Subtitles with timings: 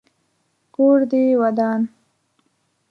[0.75, 1.81] کور دي ودان.